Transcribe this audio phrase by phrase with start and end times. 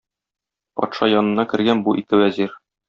[0.81, 2.63] Патша янына кергән бу ике вәзир.